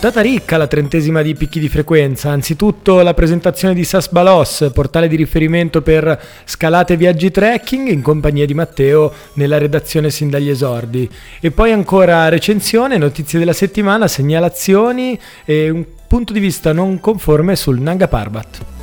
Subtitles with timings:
[0.00, 5.08] Puntata ricca la trentesima di picchi di frequenza, anzitutto la presentazione di Sas Balos, portale
[5.08, 11.06] di riferimento per scalate viaggi trekking in compagnia di Matteo nella redazione sin dagli esordi
[11.38, 17.54] e poi ancora recensione, notizie della settimana, segnalazioni e un punto di vista non conforme
[17.54, 18.79] sul Nanga Parbat.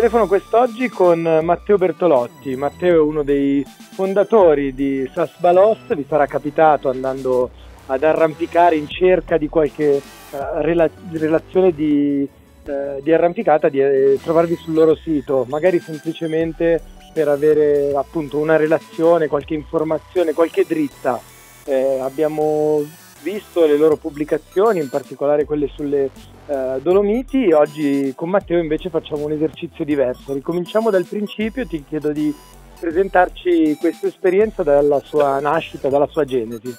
[0.00, 2.56] Telefono quest'oggi con Matteo Bertolotti.
[2.56, 7.50] Matteo è uno dei fondatori di SAS Balos, vi sarà capitato andando
[7.84, 12.26] ad arrampicare in cerca di qualche uh, rela- relazione di,
[12.64, 16.80] uh, di arrampicata, di uh, trovarvi sul loro sito, magari semplicemente
[17.12, 21.20] per avere appunto una relazione, qualche informazione, qualche dritta.
[21.66, 22.82] Eh, abbiamo
[23.22, 26.10] visto le loro pubblicazioni, in particolare quelle sulle
[26.46, 27.52] eh, Dolomiti.
[27.52, 30.32] Oggi con Matteo invece facciamo un esercizio diverso.
[30.32, 32.34] Ricominciamo dal principio, ti chiedo di
[32.78, 36.74] presentarci questa esperienza dalla sua nascita, dalla sua genesi.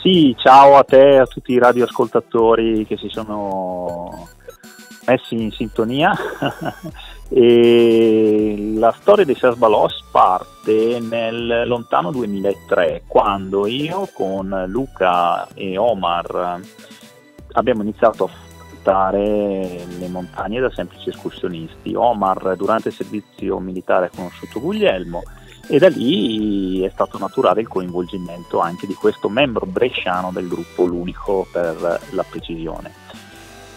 [0.00, 4.28] Sì, ciao a te e a tutti i radioascoltatori che si sono
[5.08, 6.14] messi in sintonia.
[7.30, 16.60] e la storia di Sasbalos parte nel lontano 2003, quando io con Luca e Omar
[17.52, 21.94] abbiamo iniziato a affrontare le montagne da semplici escursionisti.
[21.94, 25.22] Omar durante il servizio militare ha conosciuto Guglielmo
[25.70, 30.84] e da lì è stato naturale il coinvolgimento anche di questo membro bresciano del gruppo,
[30.84, 33.07] l'unico per la precisione.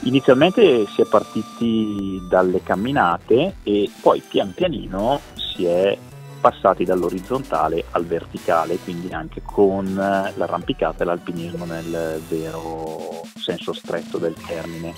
[0.04, 5.96] Inizialmente si è partiti dalle camminate e poi pian pianino si è
[6.40, 14.34] passati dall'orizzontale al verticale, quindi anche con l'arrampicata e l'alpinismo nel vero senso stretto del
[14.34, 14.94] termine.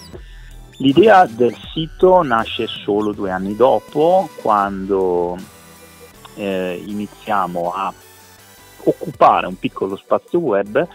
[0.78, 5.38] L'idea del sito nasce solo due anni dopo, quando
[6.36, 7.94] eh, iniziamo a
[8.86, 10.88] occupare un piccolo spazio web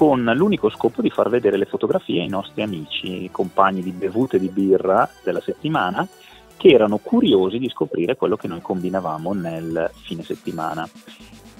[0.00, 4.48] con l'unico scopo di far vedere le fotografie ai nostri amici, compagni di bevute di
[4.48, 6.08] birra della settimana
[6.56, 10.88] che erano curiosi di scoprire quello che noi combinavamo nel fine settimana.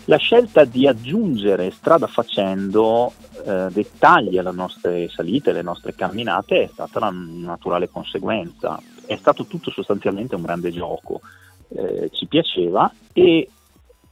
[0.06, 3.12] La scelta di aggiungere strada facendo
[3.44, 8.80] eh, dettagli alle nostre salite, alle nostre camminate è stata una naturale conseguenza.
[9.04, 11.20] È stato tutto sostanzialmente un grande gioco,
[11.68, 13.50] eh, ci piaceva e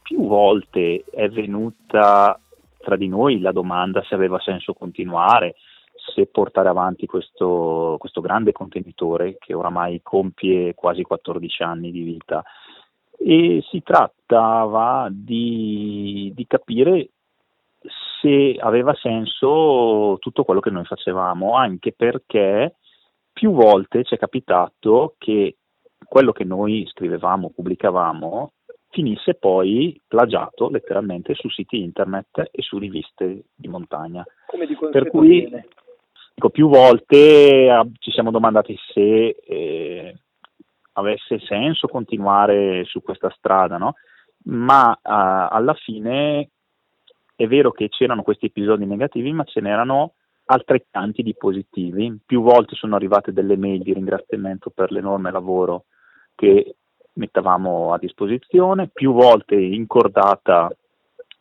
[0.03, 2.39] più volte è venuta
[2.79, 5.57] tra di noi la domanda se aveva senso continuare,
[6.15, 12.43] se portare avanti questo, questo grande contenitore che oramai compie quasi 14 anni di vita.
[13.19, 17.11] E si trattava di, di capire
[18.21, 22.77] se aveva senso tutto quello che noi facevamo, anche perché
[23.33, 25.57] più volte ci è capitato che
[26.05, 28.53] quello che noi scrivevamo, pubblicavamo,
[28.99, 34.27] finisse poi plagiato letteralmente su siti internet e su riviste di montagna.
[34.47, 35.49] Come di per cui
[36.35, 40.17] Dico, più volte eh, ci siamo domandati se eh,
[40.93, 43.95] avesse senso continuare su questa strada, no?
[44.45, 46.51] ma eh, alla fine
[47.35, 52.17] è vero che c'erano questi episodi negativi, ma ce n'erano altrettanti di positivi.
[52.25, 55.87] Più volte sono arrivate delle mail di ringraziamento per l'enorme lavoro
[56.37, 56.77] che
[57.19, 60.71] mettavamo a disposizione, più volte incordata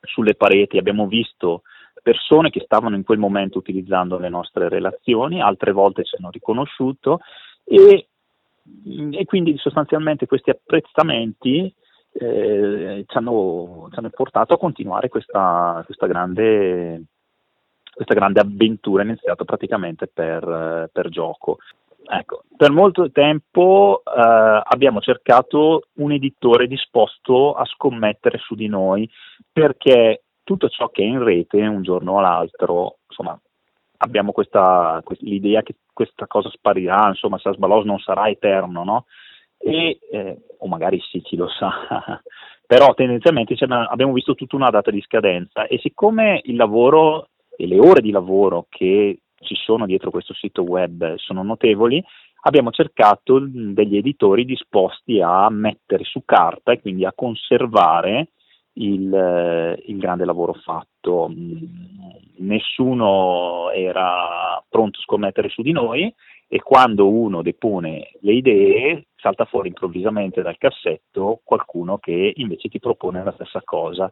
[0.02, 1.62] sulle pareti abbiamo visto
[2.02, 7.20] persone che stavano in quel momento utilizzando le nostre relazioni, altre volte ci hanno riconosciuto
[7.64, 8.08] e,
[9.12, 11.74] e quindi sostanzialmente questi apprezzamenti
[12.14, 17.04] eh, ci, hanno, ci, hanno, portato a continuare questa, questa, grande,
[17.94, 21.58] questa grande, avventura iniziata praticamente per, per gioco.
[22.10, 29.10] Ecco, per molto tempo eh, abbiamo cercato un editore disposto a scommettere su di noi
[29.52, 33.38] perché tutto ciò che è in rete un giorno o l'altro, insomma,
[33.98, 39.06] abbiamo questa, l'idea che questa cosa sparirà, insomma, Sasbalos non sarà eterno, no?
[39.58, 41.70] E, eh, o magari sì, chi lo sa,
[42.66, 47.80] però tendenzialmente abbiamo visto tutta una data di scadenza e siccome il lavoro e le
[47.80, 52.04] ore di lavoro che ci sono dietro questo sito web sono notevoli,
[52.42, 58.30] abbiamo cercato degli editori disposti a mettere su carta e quindi a conservare
[58.74, 61.32] il, il grande lavoro fatto.
[62.40, 66.14] Nessuno era pronto a scommettere su di noi
[66.48, 72.80] e quando uno depone le idee salta fuori improvvisamente dal cassetto qualcuno che invece ti
[72.80, 74.10] propone la stessa cosa.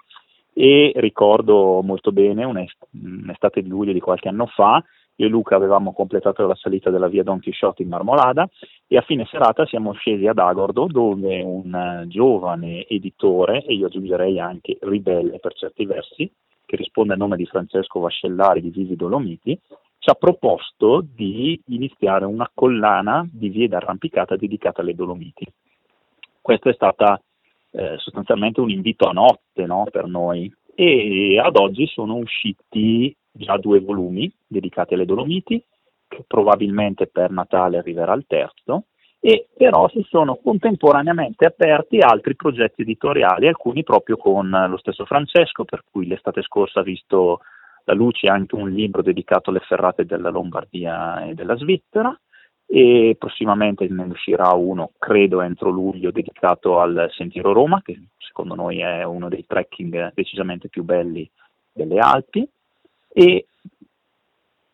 [0.57, 4.81] E ricordo molto bene un'estate di luglio di qualche anno fa,
[5.17, 8.49] io e Luca avevamo completato la salita della via Don Chisciotte in Marmolada
[8.87, 14.39] e a fine serata siamo scesi ad Agordo dove un giovane editore, e io aggiungerei
[14.39, 16.29] anche ribelle per certi versi,
[16.65, 19.57] che risponde al nome di Francesco Vascellari di Vivi Dolomiti,
[19.99, 25.45] ci ha proposto di iniziare una collana di vie d'arrampicata dedicata alle Dolomiti.
[26.41, 27.21] Questo è stato
[27.71, 33.57] eh, sostanzialmente un invito a notte no, per noi e ad oggi sono usciti già
[33.57, 35.61] due volumi dedicati alle Dolomiti,
[36.07, 38.85] che probabilmente per Natale arriverà il terzo,
[39.19, 45.65] e però si sono contemporaneamente aperti altri progetti editoriali, alcuni proprio con lo stesso Francesco,
[45.65, 47.39] per cui l'estate scorsa ha visto
[47.85, 52.17] la luce anche un libro dedicato alle ferrate della Lombardia e della Svizzera
[52.67, 58.79] e prossimamente ne uscirà uno, credo entro luglio, dedicato al Sentiero Roma, che secondo noi
[58.79, 61.29] è uno dei trekking decisamente più belli
[61.71, 62.47] delle Alpi
[63.17, 63.47] e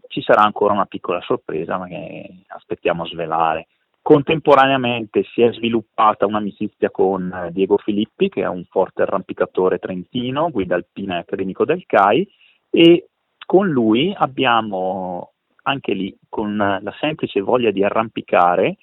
[0.08, 3.68] ci sarà ancora una piccola sorpresa ma che aspettiamo a svelare.
[4.02, 10.74] Contemporaneamente si è sviluppata un'amicizia con Diego Filippi, che è un forte arrampicatore trentino, guida
[10.74, 12.28] alpina e accademico del CAI,
[12.72, 13.10] e
[13.46, 15.34] con lui abbiamo
[15.64, 18.78] anche lì, con la semplice voglia di arrampicare,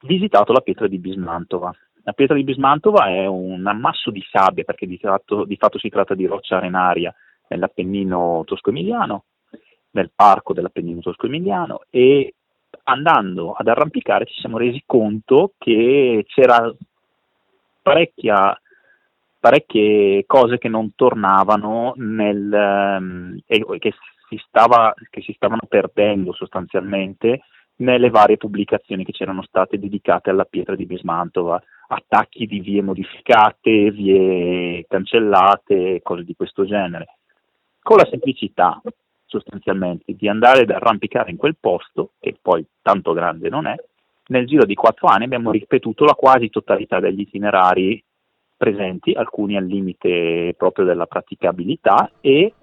[0.00, 1.74] visitato la pietra di Bismantova.
[2.04, 5.90] La pietra di Bismantova è un ammasso di sabbia, perché di fatto, di fatto si
[5.90, 7.14] tratta di roccia arenaria
[7.48, 9.24] nell'Appennino tosco-emiliano,
[9.90, 12.34] nel parco dell'Appennino tosco-emiliano e
[12.84, 16.74] andando ad arrampicare ci siamo resi conto che c'era
[17.80, 18.58] parecchia
[19.44, 23.92] parecchie cose che non tornavano nel, um, e che
[24.26, 27.42] si, stava, che si stavano perdendo sostanzialmente
[27.76, 33.90] nelle varie pubblicazioni che c'erano state dedicate alla pietra di Bismantova, attacchi di vie modificate,
[33.90, 37.18] vie cancellate, cose di questo genere.
[37.84, 38.80] Con la semplicità
[39.26, 43.74] sostanzialmente di andare ad arrampicare in quel posto, che poi tanto grande non è,
[44.28, 48.02] nel giro di quattro anni abbiamo ripetuto la quasi totalità degli itinerari
[48.56, 52.54] presenti, alcuni al limite proprio della praticabilità e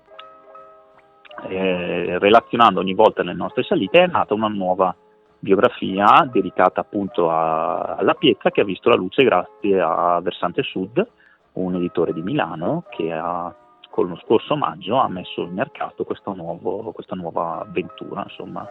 [1.50, 4.96] eh, relazionando ogni volta le nostre salite è nata una nuova
[5.38, 11.08] biografia dedicata appunto a, alla pietra che ha visto la luce grazie a Versante Sud,
[11.54, 13.54] un editore di Milano che ha,
[13.92, 16.04] con lo scorso maggio ha messo in mercato
[16.34, 18.24] nuovo, questa nuova avventura.
[18.24, 18.68] Insomma.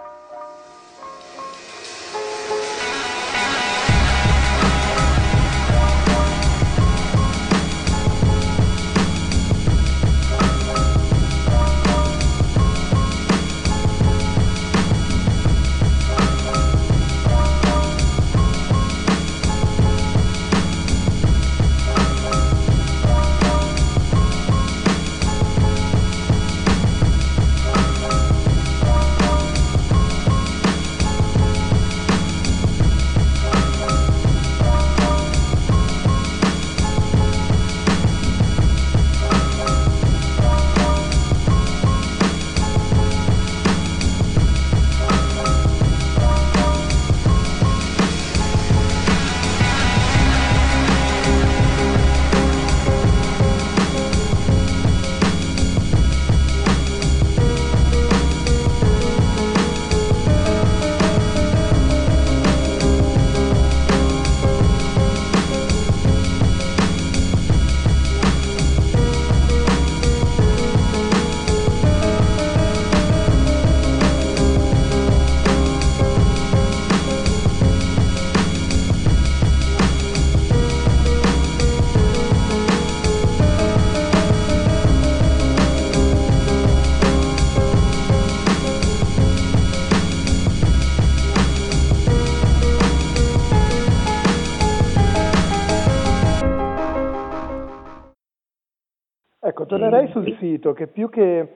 [99.71, 101.47] Tornerei sul sito che più che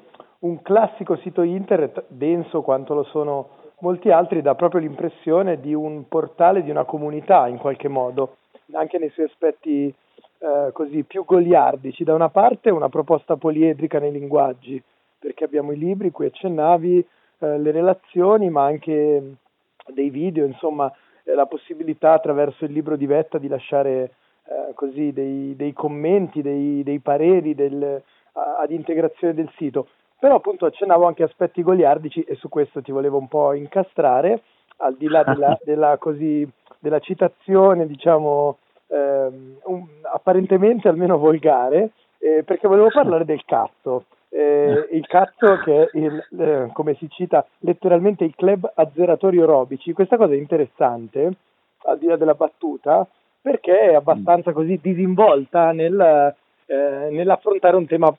[0.41, 3.49] un classico sito internet, denso quanto lo sono
[3.81, 8.37] molti altri, dà proprio l'impressione di un portale di una comunità in qualche modo,
[8.73, 9.93] anche nei suoi aspetti
[10.39, 12.05] eh, così più goliardici.
[12.05, 14.81] Da una parte una proposta poliedrica nei linguaggi,
[15.19, 16.99] perché abbiamo i libri cui accennavi,
[17.39, 19.35] eh, le relazioni, ma anche
[19.89, 20.93] dei video, insomma,
[21.25, 24.13] eh, la possibilità attraverso il libro di Vetta di lasciare
[24.47, 29.89] eh, così dei, dei, commenti, dei, dei pareri del, ad integrazione del sito.
[30.19, 34.43] Però appunto accennavo anche aspetti goliardici e su questo ti volevo un po' incastrare,
[34.79, 36.49] al di là della, della, così,
[36.79, 38.59] della citazione, diciamo,
[38.89, 44.07] ehm, un, apparentemente almeno volgare, eh, perché volevo parlare del cazzo.
[44.31, 49.93] Eh, il cazzo che è, il, eh, come si cita letteralmente, il club azzeratori orobici.
[49.93, 51.33] Questa cosa è interessante,
[51.85, 53.07] al di là della battuta,
[53.45, 56.35] perché è abbastanza così disinvolta nel,
[56.65, 58.11] eh, nell'affrontare un tema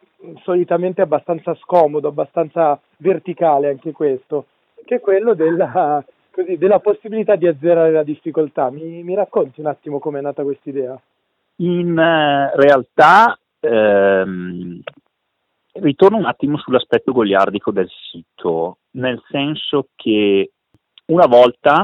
[0.44, 4.46] solitamente abbastanza scomodo, abbastanza verticale anche questo,
[4.86, 8.70] che è quello della, così, della possibilità di azzerare la difficoltà.
[8.70, 11.02] Mi, mi racconti un attimo com'è nata questa idea?
[11.56, 14.80] In uh, realtà ehm,
[15.74, 20.52] ritorno un attimo sull'aspetto goliardico del sito, nel senso che
[21.08, 21.84] una volta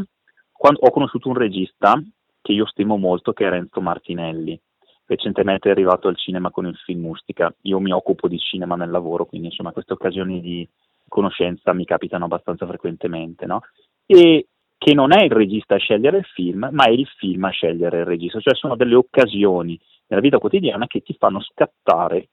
[0.52, 2.00] quando ho conosciuto un regista
[2.42, 4.60] che io stimo molto, che è Renzo Martinelli,
[5.06, 7.54] recentemente è arrivato al cinema con il film Mustica.
[7.64, 10.68] Io mi occupo di cinema nel lavoro, quindi insomma queste occasioni di
[11.08, 13.62] conoscenza mi capitano abbastanza frequentemente, no?
[14.06, 17.50] E che non è il regista a scegliere il film, ma è il film a
[17.50, 22.30] scegliere il regista, cioè sono delle occasioni nella vita quotidiana che ti fanno scattare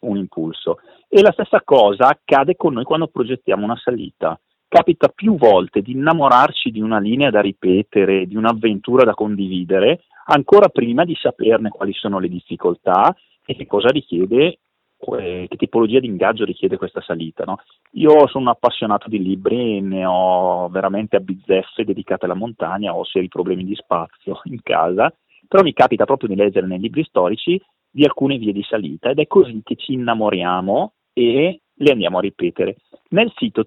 [0.00, 0.78] un impulso.
[1.08, 4.38] E la stessa cosa accade con noi quando progettiamo una salita.
[4.74, 10.68] Capita più volte di innamorarci di una linea da ripetere, di un'avventura da condividere, ancora
[10.68, 13.14] prima di saperne quali sono le difficoltà
[13.46, 14.58] e che cosa richiede,
[14.98, 17.44] che tipologia di ingaggio richiede questa salita.
[17.44, 17.58] No?
[17.92, 23.04] Io sono un appassionato di libri, ne ho veramente a bizzeffe dedicate alla montagna, ho
[23.04, 25.14] seri problemi di spazio in casa,
[25.46, 29.20] però mi capita proprio di leggere nei libri storici di alcune vie di salita ed
[29.20, 32.78] è così che ci innamoriamo e le andiamo a ripetere.
[33.10, 33.64] Nel sito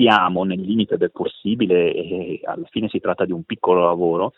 [0.00, 4.32] tentiamo, nel limite del possibile, e alla fine si tratta di un piccolo lavoro,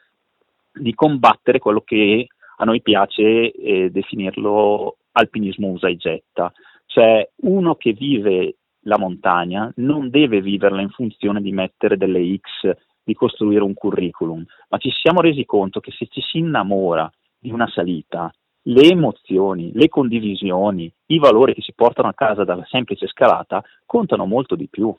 [0.73, 2.27] di combattere quello che
[2.57, 6.53] a noi piace eh, definirlo alpinismo usa e getta,
[6.87, 12.73] cioè uno che vive la montagna non deve viverla in funzione di mettere delle X,
[13.05, 17.51] di costruire un curriculum, ma ci siamo resi conto che se ci si innamora di
[17.51, 18.33] una salita,
[18.67, 24.25] le emozioni, le condivisioni, i valori che si portano a casa dalla semplice scalata contano
[24.25, 24.95] molto di più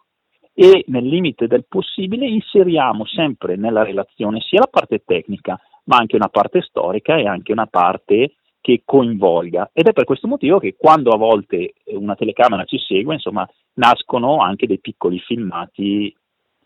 [0.53, 6.15] e nel limite del possibile inseriamo sempre nella relazione sia la parte tecnica, ma anche
[6.15, 9.71] una parte storica e anche una parte che coinvolga.
[9.73, 14.37] Ed è per questo motivo che quando a volte una telecamera ci segue, insomma, nascono
[14.37, 16.15] anche dei piccoli filmati,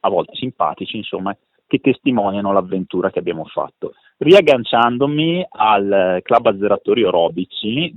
[0.02, 3.94] a volte simpatici, insomma, che testimoniano l'avventura che abbiamo fatto.
[4.18, 7.94] Riagganciandomi al club azzeratori orobici,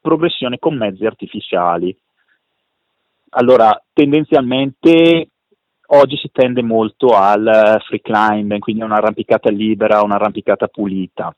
[0.00, 1.96] progressione con mezzi artificiali.
[3.30, 5.30] Allora, tendenzialmente
[5.88, 11.34] oggi si tende molto al eh, free climb, quindi un'arrampicata libera, un'arrampicata pulita,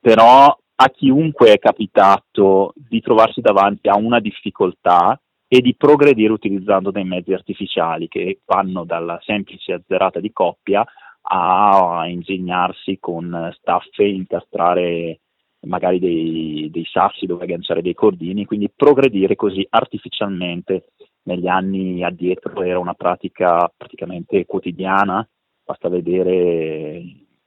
[0.00, 5.18] però a chiunque è capitato di trovarsi davanti a una difficoltà
[5.48, 10.84] e di progredire utilizzando dei mezzi artificiali che vanno dalla semplice azzerata di coppia
[11.28, 15.20] a ingegnarsi con staffe, incastrare
[15.66, 20.92] magari dei, dei sassi dove agganciare dei cordini, quindi progredire così artificialmente
[21.26, 25.26] negli anni addietro era una pratica praticamente quotidiana,
[25.64, 27.02] basta vedere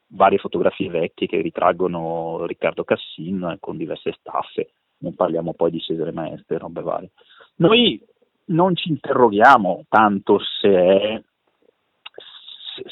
[0.08, 6.12] varie fotografie vecchie che ritraggono Riccardo Cassin con diverse staffe, non parliamo poi di Cesare
[6.12, 7.12] Maestre, robe varie.
[7.58, 8.02] Noi
[8.46, 11.24] non ci interroghiamo tanto se,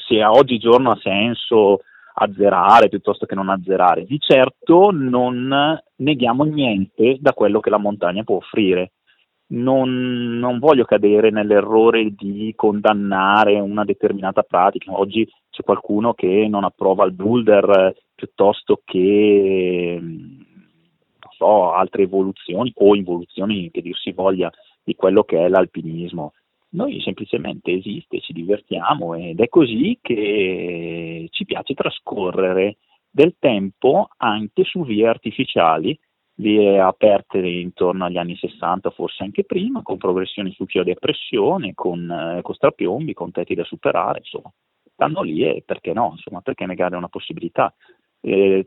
[0.06, 1.80] se a oggigiorno ha senso
[2.14, 4.04] azzerare piuttosto che non azzerare.
[4.04, 8.92] Di certo non neghiamo niente da quello che la montagna può offrire
[9.48, 14.92] non, non, voglio cadere nell'errore di condannare una determinata pratica.
[14.98, 22.94] Oggi c'è qualcuno che non approva il boulder piuttosto che non so, altre evoluzioni o
[22.94, 24.50] involuzioni che dir si voglia
[24.82, 26.32] di quello che è l'alpinismo.
[26.70, 32.76] Noi semplicemente esiste, ci divertiamo ed è così che ci piace trascorrere
[33.10, 35.98] del tempo anche su vie artificiali
[36.38, 41.74] vie aperte intorno agli anni 60, forse anche prima, con progressioni su chiodi a pressione,
[41.74, 44.52] con, eh, con strapiombi, con tetti da superare, insomma,
[44.92, 47.72] stanno lì e perché no, insomma, perché negare una possibilità.
[48.20, 48.66] Eh,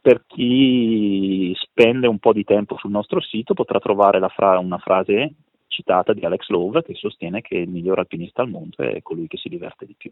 [0.00, 5.34] per chi spende un po' di tempo sul nostro sito potrà trovare fra- una frase
[5.68, 9.38] citata di Alex Love che sostiene che il miglior alpinista al mondo è colui che
[9.38, 10.10] si diverte di più.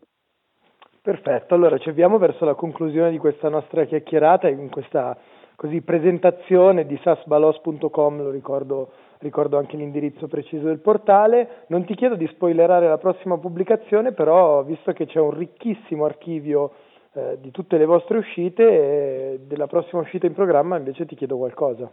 [1.02, 5.18] Perfetto, allora ci avviamo verso la conclusione di questa nostra chiacchierata in questa
[5.56, 8.90] così, presentazione di sasbalos.com, lo ricordo
[9.22, 11.64] ricordo anche l'indirizzo preciso del portale.
[11.68, 16.72] Non ti chiedo di spoilerare la prossima pubblicazione, però visto che c'è un ricchissimo archivio
[17.14, 21.36] eh, di tutte le vostre uscite e della prossima uscita in programma invece ti chiedo
[21.36, 21.90] qualcosa.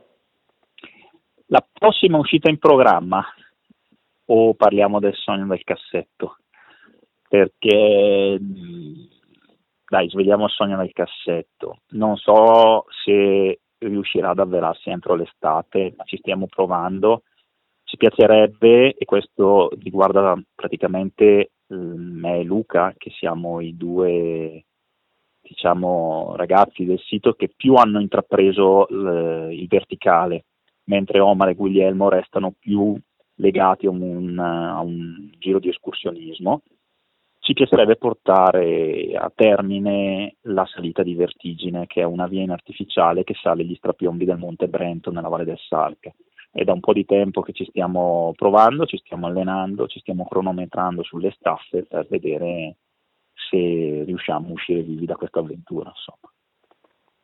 [1.47, 3.23] La prossima uscita in programma
[4.25, 6.37] o parliamo del sogno del cassetto?
[7.27, 8.39] Perché
[9.89, 11.79] dai, svegliamo il sogno del cassetto.
[11.89, 17.23] Non so se riuscirà ad avverarsi entro l'estate, ma ci stiamo provando.
[17.83, 24.63] Ci piacerebbe, e questo riguarda praticamente me e Luca, che siamo i due
[25.41, 30.45] diciamo, ragazzi del sito che più hanno intrapreso l- il verticale,
[30.83, 32.95] mentre Omar e Guglielmo restano più
[33.35, 36.61] legati a un, a un giro di escursionismo
[37.49, 43.33] ci piacerebbe portare a termine la salita di Vertigine, che è una via artificiale che
[43.33, 46.13] sale gli strapiombi del Monte Brento nella Valle del Salca.
[46.51, 50.27] È da un po' di tempo che ci stiamo provando, ci stiamo allenando, ci stiamo
[50.27, 52.75] cronometrando sulle staffe per vedere
[53.33, 55.89] se riusciamo a uscire vivi da questa avventura.
[55.89, 56.31] Insomma.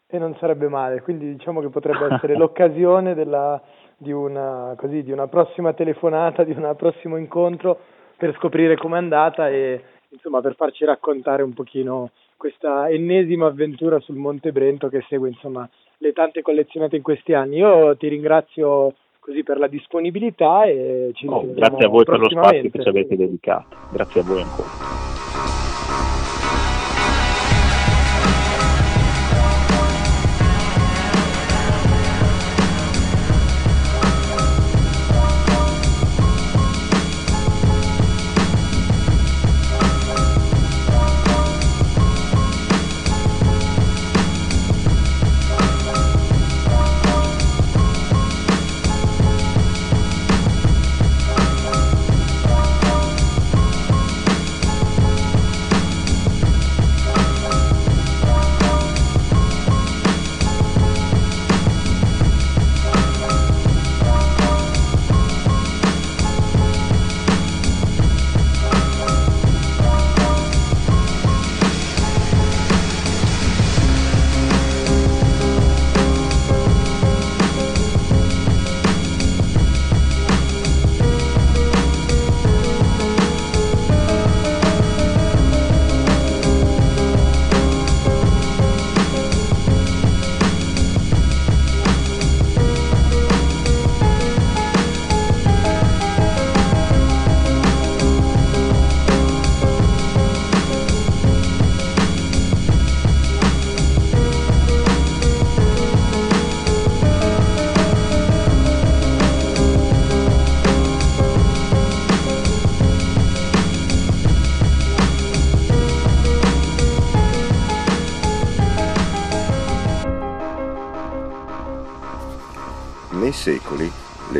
[0.07, 3.61] E non sarebbe male, quindi diciamo che potrebbe essere l'occasione della,
[3.95, 7.77] di, una, così, di una prossima telefonata, di un prossimo incontro
[8.17, 9.83] per scoprire com'è andata e
[10.15, 15.67] insomma, per farci raccontare un pochino questa ennesima avventura sul Monte Brento che segue insomma,
[15.99, 17.57] le tante collezionate in questi anni.
[17.57, 22.29] Io ti ringrazio così per la disponibilità e ci oh, Grazie a voi per lo
[22.29, 23.75] spazio che ci avete dedicato.
[23.91, 25.14] Grazie a voi ancora.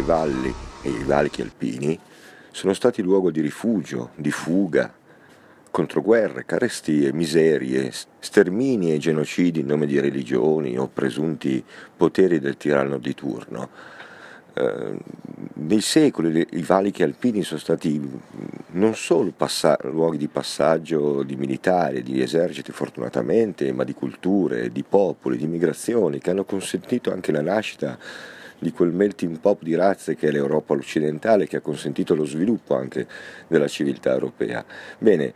[0.06, 2.00] Valli e i valichi alpini
[2.52, 4.94] sono stati luogo di rifugio, di fuga,
[5.72, 11.62] contro guerre, carestie, miserie, stermini e genocidi in nome di religioni o presunti
[11.98, 13.70] poteri del tiranno di turno.
[14.54, 14.98] Eh,
[15.56, 18.00] nei secoli i valichi alpini sono stati
[18.68, 24.84] non solo passa- luoghi di passaggio di militari, di eserciti fortunatamente, ma di culture, di
[24.88, 27.98] popoli, di migrazioni che hanno consentito anche la nascita
[28.60, 32.76] di quel melting pot di razze che è l'Europa occidentale che ha consentito lo sviluppo
[32.76, 33.08] anche
[33.48, 34.64] della civiltà europea.
[34.98, 35.34] Bene,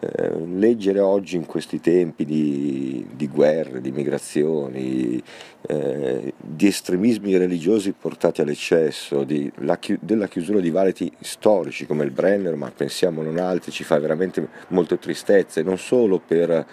[0.00, 5.22] eh, leggere oggi in questi tempi di, di guerre, di migrazioni,
[5.68, 12.10] eh, di estremismi religiosi portati all'eccesso, di, la, della chiusura di valeti storici come il
[12.10, 16.66] Brenner, ma pensiamo non altri, ci fa veramente molte tristezze, non solo per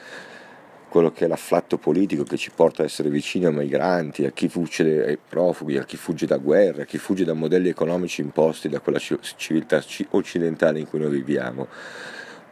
[0.89, 4.49] quello che è l'afflatto politico che ci porta a essere vicini ai migranti, a chi
[4.49, 8.67] fugge ai profughi, a chi fugge da guerre, a chi fugge da modelli economici imposti
[8.67, 11.67] da quella civiltà occidentale in cui noi viviamo,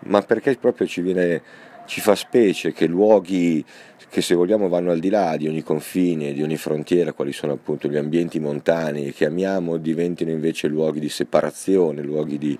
[0.01, 1.41] ma perché proprio ci, viene,
[1.85, 3.65] ci fa specie che luoghi
[4.09, 7.53] che se vogliamo vanno al di là di ogni confine, di ogni frontiera, quali sono
[7.53, 12.57] appunto gli ambienti montani che amiamo, diventino invece luoghi di separazione, luoghi di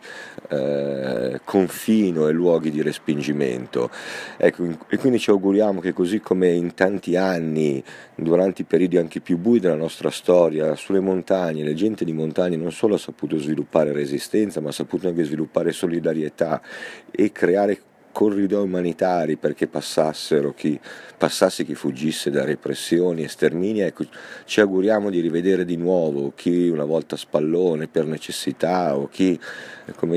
[0.49, 3.89] eh, confino e luoghi di respingimento.
[4.37, 7.83] Ecco, e quindi ci auguriamo che così come in tanti anni,
[8.15, 12.57] durante i periodi anche più bui della nostra storia, sulle montagne, la gente di montagna
[12.57, 16.61] non solo ha saputo sviluppare resistenza, ma ha saputo anche sviluppare solidarietà
[17.09, 17.79] e creare
[18.17, 20.79] corridoi umanitari perché passassero chi,
[21.15, 24.05] passasse chi fuggisse da repressioni e stermini, ecco,
[24.45, 29.39] ci auguriamo di rivedere di nuovo chi una volta spallone per necessità o chi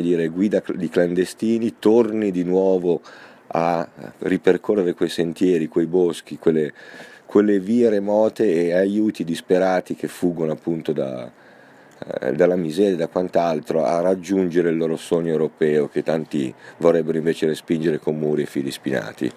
[0.01, 3.03] dire, guida di clandestini torni di nuovo
[3.49, 3.87] a
[4.21, 6.73] ripercorrere quei sentieri, quei boschi, quelle,
[7.27, 11.31] quelle vie remote e aiuti disperati che fuggono appunto da,
[12.35, 17.47] dalla miseria e da quant'altro a raggiungere il loro sogno europeo che tanti vorrebbero invece
[17.47, 19.33] respingere con muri e fili spinati.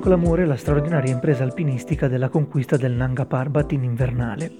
[0.00, 4.50] Clamore la straordinaria impresa alpinistica della conquista del Nanga Parbat in invernale.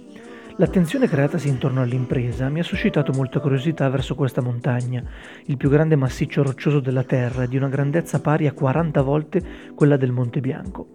[0.56, 5.02] L'attenzione creatasi intorno all'impresa mi ha suscitato molta curiosità verso questa montagna,
[5.46, 9.42] il più grande massiccio roccioso della Terra, di una grandezza pari a 40 volte
[9.74, 10.86] quella del Monte Bianco.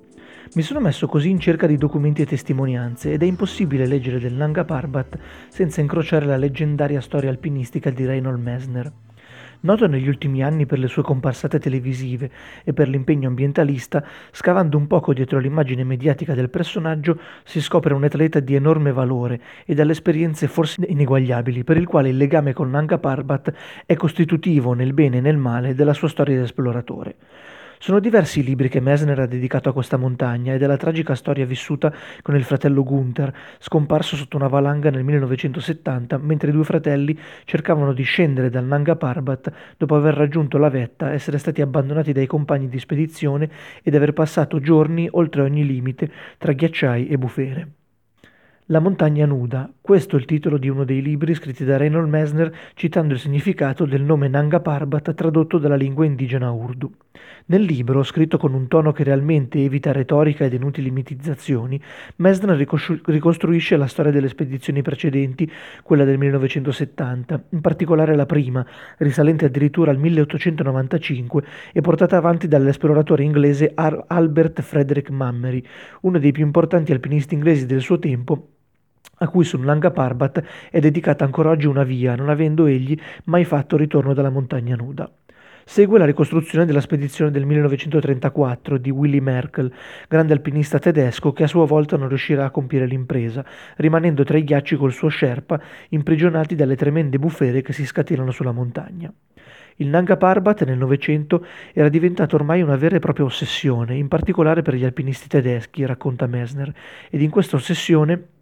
[0.54, 4.34] Mi sono messo così in cerca di documenti e testimonianze ed è impossibile leggere del
[4.34, 8.92] Nanga Parbat senza incrociare la leggendaria storia alpinistica di Reinhold Messner.
[9.64, 12.32] Noto negli ultimi anni per le sue comparsate televisive
[12.64, 18.04] e per l'impegno ambientalista, scavando un poco dietro l'immagine mediatica del personaggio si scopre un
[18.04, 22.72] atleta di enorme valore e dalle esperienze forse ineguagliabili, per il quale il legame con
[22.72, 23.54] Nanga Parbat
[23.86, 27.16] è costitutivo nel bene e nel male della sua storia di esploratore.
[27.84, 31.48] Sono diversi i libri che Messner ha dedicato a questa montagna e della tragica storia
[31.48, 31.92] vissuta
[32.22, 37.92] con il fratello Gunther, scomparso sotto una valanga nel 1970 mentre i due fratelli cercavano
[37.94, 42.70] di scendere dal Nanga Parbat dopo aver raggiunto la vetta, essere stati abbandonati dai compagni
[42.70, 43.50] di spedizione
[43.82, 47.81] ed aver passato giorni oltre ogni limite tra ghiacciai e bufere.
[48.72, 52.56] La montagna nuda, questo è il titolo di uno dei libri scritti da Reynold Messner
[52.74, 56.90] citando il significato del nome Nanga Parbat tradotto dalla lingua indigena Urdu.
[57.48, 61.82] Nel libro, scritto con un tono che realmente evita retorica ed inutili mitizzazioni,
[62.16, 65.52] Messner ricostruisce la storia delle spedizioni precedenti,
[65.84, 68.66] quella del 1970, in particolare la prima,
[69.00, 75.62] risalente addirittura al 1895 e portata avanti dall'esploratore inglese Albert Frederick Mammery,
[76.04, 78.52] uno dei più importanti alpinisti inglesi del suo tempo
[79.22, 83.46] a cui sul Nanga Parbat è dedicata ancora oggi una via, non avendo egli mai
[83.46, 85.10] fatto ritorno dalla montagna nuda.
[85.64, 89.72] Segue la ricostruzione della spedizione del 1934 di Willy Merkel,
[90.10, 93.46] grande alpinista tedesco che a sua volta non riuscirà a compiere l'impresa,
[93.78, 98.52] rimanendo tra i ghiacci col suo Sherpa, imprigionati dalle tremende bufere che si scatenano sulla
[98.52, 99.14] montagna.
[99.76, 104.64] Il Nanga Parbat nel Novecento era diventato ormai una vera e propria ossessione, in particolare
[104.64, 106.74] per gli alpinisti tedeschi, racconta Messner,
[107.10, 108.40] ed in questa ossessione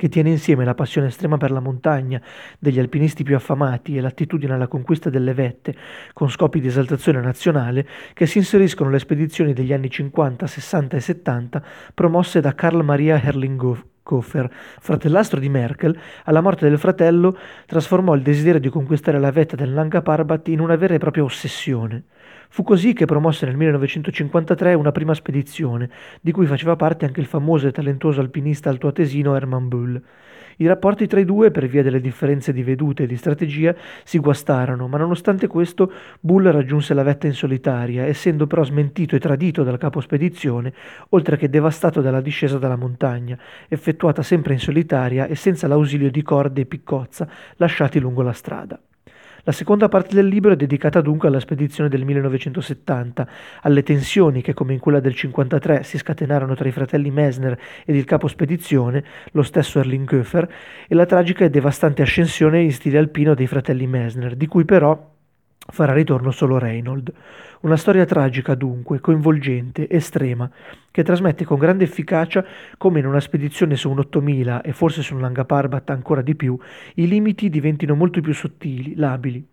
[0.00, 2.22] che tiene insieme la passione estrema per la montagna
[2.58, 5.76] degli alpinisti più affamati e l'attitudine alla conquista delle vette
[6.14, 11.00] con scopi di esaltazione nazionale, che si inseriscono nelle spedizioni degli anni 50, 60 e
[11.00, 17.36] 70 promosse da Karl Maria Herlinghofer, fratellastro di Merkel, alla morte del fratello
[17.66, 21.24] trasformò il desiderio di conquistare la vetta del Nanga Parbat in una vera e propria
[21.24, 22.04] ossessione.
[22.52, 25.88] Fu così che promosse nel 1953 una prima spedizione,
[26.20, 30.02] di cui faceva parte anche il famoso e talentuoso alpinista altoatesino Hermann Bull.
[30.56, 34.18] I rapporti tra i due, per via delle differenze di vedute e di strategia, si
[34.18, 39.62] guastarono, ma nonostante questo Bull raggiunse la vetta in solitaria, essendo però smentito e tradito
[39.62, 40.74] dal capo spedizione,
[41.10, 46.22] oltre che devastato dalla discesa dalla montagna, effettuata sempre in solitaria e senza l'ausilio di
[46.22, 48.80] corde e piccozza lasciati lungo la strada.
[49.44, 53.28] La seconda parte del libro è dedicata dunque alla spedizione del 1970,
[53.62, 57.96] alle tensioni che, come in quella del 1953, si scatenarono tra i fratelli Messner ed
[57.96, 60.52] il capo spedizione, lo stesso Erlinghofer,
[60.86, 65.18] e la tragica e devastante ascensione in stile alpino dei fratelli Messner, di cui però
[65.70, 67.12] farà ritorno solo Reynold.
[67.60, 70.50] Una storia tragica dunque, coinvolgente, estrema,
[70.90, 72.44] che trasmette con grande efficacia
[72.78, 76.34] come in una spedizione su un 8000 e forse su un Nanga Parbat ancora di
[76.34, 76.58] più,
[76.94, 79.46] i limiti diventino molto più sottili, labili,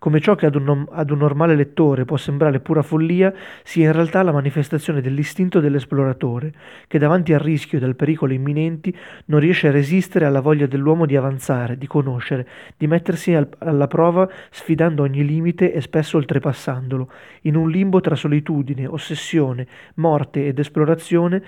[0.00, 3.32] come ciò che ad un, ad un, normale lettore può sembrare pura follia,
[3.62, 6.54] sia in realtà la manifestazione dell'istinto dell'esploratore,
[6.88, 11.04] che davanti al rischio e al pericolo imminenti non riesce a resistere alla voglia dell'uomo
[11.04, 17.12] di avanzare, di conoscere, di mettersi al, alla prova sfidando ogni limite e spesso oltrepassandolo,
[17.42, 21.42] in un limbo tra solitudine, ossessione, morte ed esplorazione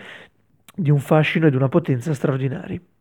[0.74, 2.91] di un fascino ed una potenza straordinari.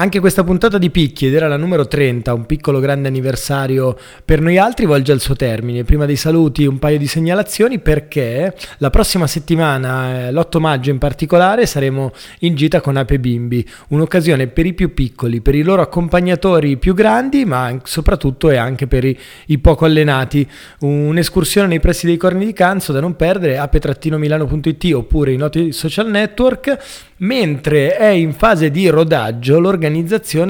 [0.00, 4.40] Anche questa puntata di Picchi, ed era la numero 30, un piccolo grande anniversario per
[4.40, 5.82] noi altri, volge al suo termine.
[5.82, 10.98] Prima dei saluti un paio di segnalazioni perché la prossima settimana, eh, l'8 maggio in
[10.98, 15.82] particolare, saremo in gita con Ape Bimbi, un'occasione per i più piccoli, per i loro
[15.82, 20.48] accompagnatori più grandi, ma soprattutto e anche per i, i poco allenati.
[20.78, 26.08] Un'escursione nei pressi dei Corni di Canzo da non perdere, ape-milano.it oppure i noti social
[26.08, 29.87] network mentre è in fase di rodaggio l'organizzazione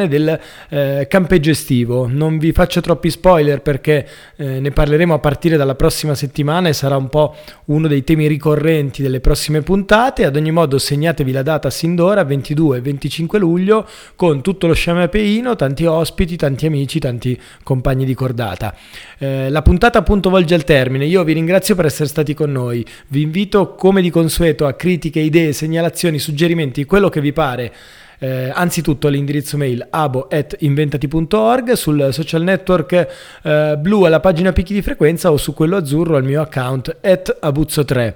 [0.08, 2.06] del eh, campeggio estivo.
[2.06, 6.72] Non vi faccio troppi spoiler perché eh, ne parleremo a partire dalla prossima settimana e
[6.72, 7.34] sarà un po'
[7.66, 10.24] uno dei temi ricorrenti delle prossime puntate.
[10.24, 14.74] Ad ogni modo segnatevi la data sin d'ora, 22 e 25 luglio, con tutto lo
[14.74, 18.74] sciame apeino, tanti ospiti, tanti amici, tanti compagni di cordata.
[19.18, 22.84] Eh, la puntata appunto volge al termine, io vi ringrazio per essere stati con noi,
[23.08, 27.72] vi invito come di consueto a critiche, idee, segnalazioni, suggerimenti, quello che vi pare.
[28.18, 33.08] Eh, anzitutto all'indirizzo mail abo.inventati.org, sul social network
[33.42, 37.38] eh, blu alla pagina picchi di frequenza o su quello azzurro al mio account at
[37.42, 38.14] abuzzo3.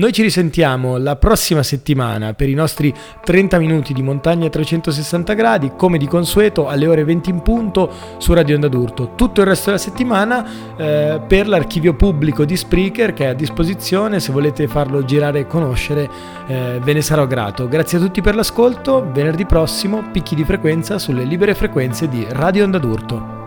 [0.00, 5.72] Noi ci risentiamo la prossima settimana per i nostri 30 minuti di montagna 360 gradi,
[5.76, 9.12] come di consueto alle ore 20 in punto su Radio Onda d'Urto.
[9.14, 14.20] Tutto il resto della settimana eh, per l'archivio pubblico di Spreaker che è a disposizione,
[14.20, 16.08] se volete farlo girare e conoscere
[16.46, 17.68] eh, ve ne sarò grato.
[17.68, 22.64] Grazie a tutti per l'ascolto, venerdì prossimo picchi di frequenza sulle libere frequenze di Radio
[22.64, 23.39] Onda d'Urto.